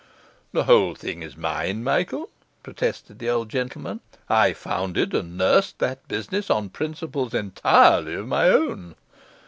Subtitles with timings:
[0.51, 2.31] 'The whole thing is mine, Michael,'
[2.63, 3.99] protested the old gentleman.
[4.29, 8.95] 'I founded and nursed that business on principles entirely of my own.